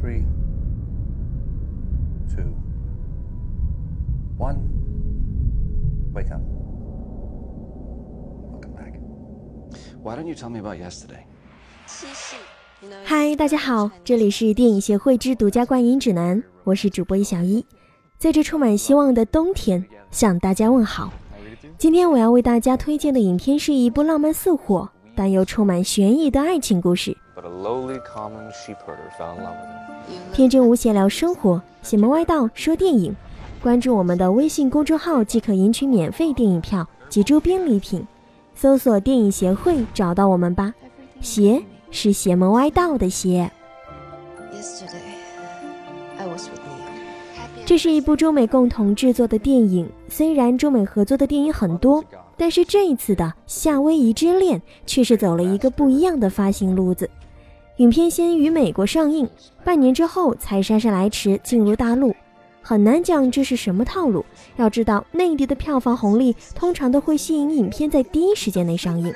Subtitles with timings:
[0.00, 0.24] Three,
[2.34, 2.54] two,
[4.38, 4.56] one.
[6.14, 6.40] Wake up.
[8.50, 8.98] Welcome back.
[10.02, 11.26] Why don't you tell me about yesterday?
[13.04, 17.66] 嗨，大家好，这里是电影协会之独家观影指南，我是主播一小一，
[18.16, 21.12] 在这充满希望的冬天向大家问好。
[21.76, 27.14] 今天我要为大家推荐的影片是一部浪漫似火但又充满悬疑的爱情故事。
[27.40, 30.34] But a lowly common sheep herder fell in love with her.
[30.34, 33.16] 天真无邪聊生活，邪门歪道说电影。
[33.62, 38.06] 关注我们的微信公众号即可赢取免费电影票及周边礼品，
[38.54, 40.74] 搜索“电影协会”找到我们吧。
[41.22, 43.50] 邪是邪门歪道的邪。
[44.52, 44.98] Yesterday,
[46.18, 47.64] I was with Neil.
[47.64, 52.04] 这是一部中美共同制作的电影，虽然中美合作的电影很多，
[52.36, 57.08] 但是这一次的《夏威夷之恋》却是走了一个不一样的发行路子。
[57.80, 59.26] 影片先于美国上映，
[59.64, 62.14] 半年之后才姗姗来迟进入大陆，
[62.60, 64.22] 很难讲这是什么套路。
[64.56, 69.10] 要知道，内地的票房红利通常都会吸引影片在第一时间内上映。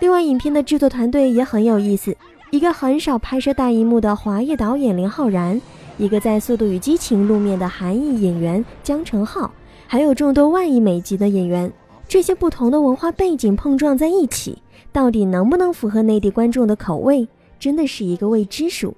[0.00, 2.16] 另外，影片的制作团队也很有意思，
[2.50, 5.60] 一个很少拍摄大荧幕的华裔导演林浩然。
[5.96, 9.48] 一个在《速度与激情》露面的韩裔演员姜成浩，
[9.86, 11.72] 还有众多万亿美级的演员，
[12.08, 14.58] 这些不同的文化背景碰撞在一起，
[14.90, 17.28] 到底能不能符合内地观众的口味，
[17.64, 18.94] 真的是一个未知数。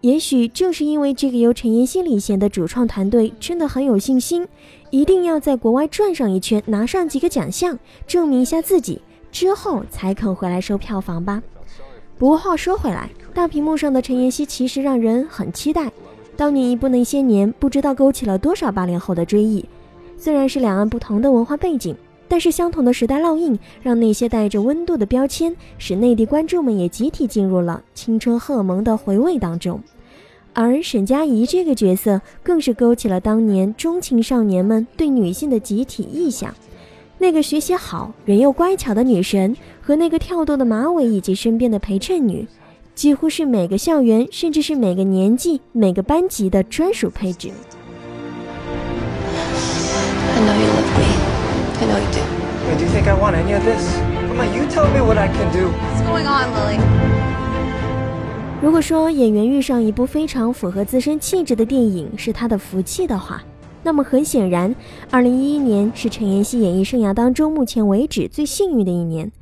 [0.00, 4.46] 也许正是因为这个由陈妍希领衔的主创团队真的很有信心，
[4.90, 9.02] 一定要在国外转上一圈，拿上几个奖项，证明一下自己，
[9.32, 11.42] 之后才肯回来收票房吧。
[12.16, 15.90] 不过话说回来，大屏幕上的陈妍希其实让人很期待。
[16.36, 19.64] 当年一部《那些年》，不知道勾起了多少八零后的追忆。
[20.16, 21.96] 虽然是两岸不同的文化背景，
[22.30, 29.80] 但是相同的时代烙印，让那些带着温度的标签，使内地观众们也集体进入了青春荷尔蒙的回味当中。
[30.52, 36.54] 而沈佳宜这个角色，更是勾起了当年中青少年们对女性的集体臆想。
[37.18, 42.46] 那个学习好、人又乖巧的女神，和那个跳动的马尾以及身边的陪衬女。
[42.94, 47.50] 几乎是每个校园，甚至是每个年纪、每个班级的专属配置。
[51.80, 52.20] I know you do.
[52.68, 53.96] Wait, do you think I want any of this?
[54.28, 55.70] Come on, you tell me what I can do.
[55.70, 56.78] What's going on, Lily?
[58.60, 63.42] 如果说演员遇上一部非常符合自身气质的电影是他的福气的话，
[63.82, 64.74] 那么很显然
[65.10, 69.32] 二零一一年是陈妍希演艺生涯当中目前为止最幸运的一年。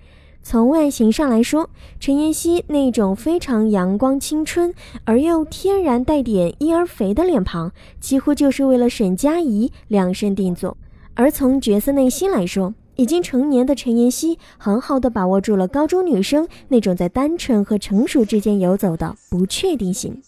[0.41, 4.73] 从外形上来说，陈妍希那种非常阳光青春
[5.05, 10.77] 而又天然带点婴儿肥的脸庞，几乎就是为了沈佳宜量身定做。
[11.19, 20.23] 而从角色内心来说，已经成年的陈妍希很好的把握住了高中女生那种在单纯和成熟之间游走的不确定性。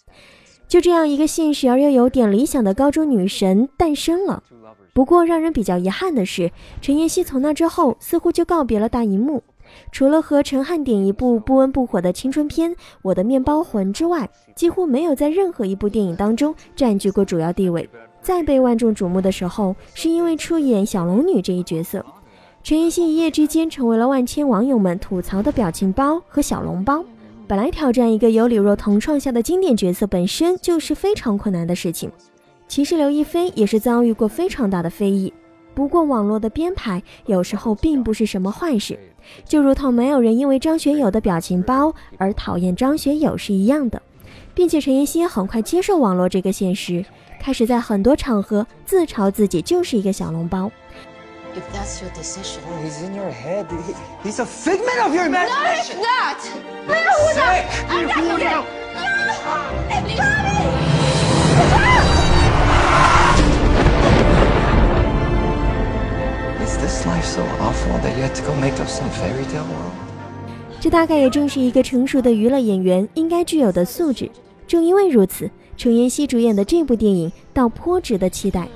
[0.66, 4.42] 就这样一个现实而又有点理想的高中女神诞生了。
[4.92, 9.44] 不过让人比较遗憾的是，陈妍希从那之后似乎就告别了大荧幕。
[9.92, 12.72] 除了和陈汉典一部不温不火的青春片
[13.02, 17.88] 《我的面包魂》之外，几乎没有在任何一部电影当中占据过主要地位。
[18.22, 22.04] 再被万众瞩目的时候，是因为出演小龙女这一角色。
[22.62, 27.04] 陈妍希一夜之间成为了万千网友们吐槽的表情包和小笼包。
[27.46, 32.10] 本来挑战一个由李若彤创下的经典角色本身就是非常困难的事情。
[32.68, 35.32] 其实刘亦菲也是遭遇过非常大的非议。
[35.74, 38.98] 不过网络的编排有时候并不是什么坏事，
[39.44, 44.00] 就如同没有人因为张学友的表情包而讨厌张学友是一样的，
[44.54, 47.04] 并且陈妍希很快接受网络这个现实，
[47.40, 50.70] 开始在很多场合自嘲自己就是一个小笼包。
[51.52, 52.60] If that's your decision.
[52.68, 53.66] Oh, he's in your head.
[53.68, 55.96] He- he's a figment of your imagination.
[56.00, 56.40] Not!
[57.34, 57.66] Sick!
[66.62, 69.64] Is this life so awful that you had to go make up some fairy tale
[69.64, 70.09] world?
[70.80, 74.30] 这大概也正是一个成熟的娱乐演员应该具有的素质。
[74.66, 78.66] 正因为如此，陈妍希主演的这部电影倒颇值得期待。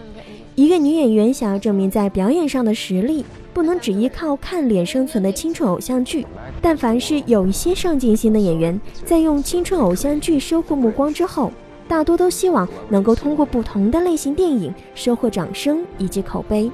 [0.55, 3.25] 一个女演员想要证明在表演上的实力，
[3.55, 6.27] 不能只依靠看脸生存的青春偶像剧。
[6.61, 11.51] 但凡是有一些上进心的演员，在用青春偶像剧收获目光之后，
[11.89, 16.71] 大多都希望能够通过不同的类型电影收获掌声以及口碑。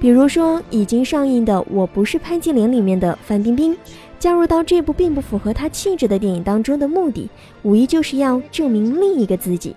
[0.00, 3.76] 比如说已经上映的《我不是潘金莲》里面的范冰冰，
[4.24, 7.28] 加入到这部并不符合他气质的电影当中的目的，
[7.62, 9.76] 无疑就是要证明另一个自己。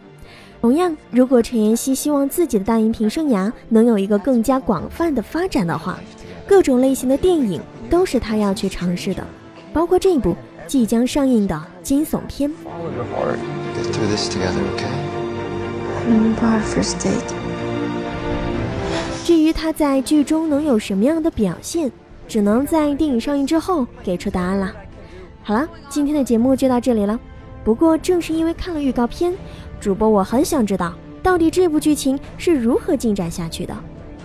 [0.62, 6.00] 同样，如果陈妍希希望自己的大荧屏生涯能有一个更加广泛的发展的话，
[6.48, 7.60] 各种类型的电影
[7.90, 9.22] 都是她要去尝试的，
[9.74, 10.34] 包括这一部
[10.66, 12.50] 即将上映的惊悚片。
[19.26, 21.92] 至于他在剧中能有什么样的表现，
[22.28, 24.74] 只能在电影上映之后给出答案了。
[25.44, 27.20] 好了，今天的节目就到这里了。
[27.64, 29.34] 不过正是因为看了预告片，
[29.80, 30.94] 主播我很想知道
[31.24, 33.76] 到底这部剧情是如何进展下去的，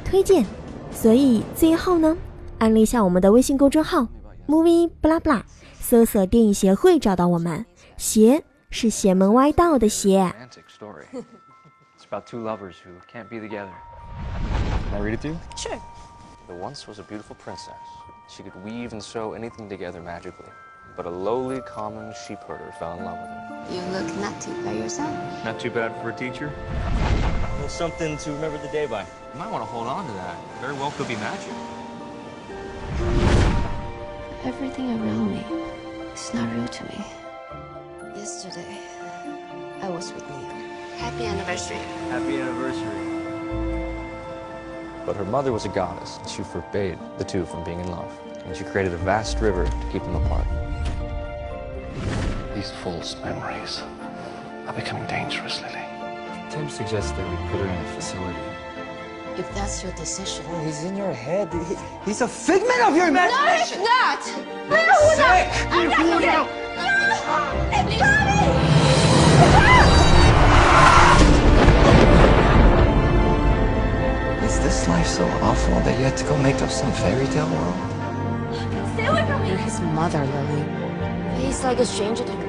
[0.05, 0.45] 推荐。
[0.91, 2.17] 所以最后呢，
[2.59, 4.07] 安利一下我们的微信公众号
[4.47, 5.43] movie blah blah，
[5.81, 7.65] 搜索电影协会找到我们。
[7.97, 10.33] 邪是邪门歪道的邪。
[12.11, 13.73] About two lovers who can't be together.
[14.91, 15.37] Can I read it to you?
[15.57, 15.79] Sure.
[16.49, 17.75] There once was a beautiful princess.
[18.29, 20.51] She could weave and sew anything together magically.
[20.97, 23.67] But a lowly, common sheepherder fell in love with her.
[23.71, 25.13] You look not too by yourself.
[25.45, 26.53] Not too bad for a teacher.
[27.59, 29.03] Well, something to remember the day by.
[29.03, 30.37] You might want to hold on to that.
[30.61, 31.53] Very well could be magic.
[34.45, 35.45] Everything around me
[36.13, 37.07] is not real to me.
[38.17, 38.79] Yesterday,
[39.81, 40.39] I was with Neo.
[40.99, 41.77] Happy anniversary.
[42.11, 43.13] Happy anniversary.
[45.05, 48.13] But her mother was a goddess, and she forbade the two from being in love.
[48.45, 50.47] And she created a vast river to keep them apart.
[52.55, 53.83] These false memories
[54.67, 55.85] are becoming dangerous, Lily.
[56.51, 58.39] Tim suggests that we put her in a facility.
[59.39, 60.45] If that's your decision.
[60.51, 61.53] Oh, he's in your head.
[61.53, 63.83] He- he's a figment of your imagination.
[63.83, 64.23] No, he's not!
[64.23, 65.49] Sick!
[69.43, 70.02] Is
[75.63, 77.75] awful that you had to go make up some fairy tale world?
[78.95, 80.65] Stay away You're his mother, Lily.
[81.41, 82.47] He's like a stranger to me.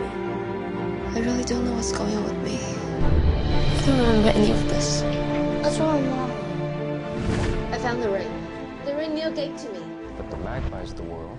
[1.15, 2.59] I really don't know what's going on with me.
[2.59, 5.03] I don't remember any of this.
[5.61, 6.31] What's wrong, Mom?
[7.71, 8.31] I found the ring.
[8.85, 9.83] The ring Neil gave to me.
[10.17, 11.37] But the magpies the world